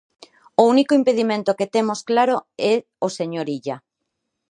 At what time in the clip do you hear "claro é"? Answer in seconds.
2.09-2.73